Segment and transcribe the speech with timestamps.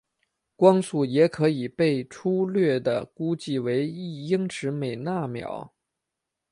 [0.55, 5.75] 光速也可以被初略地估计为一英尺每纳秒。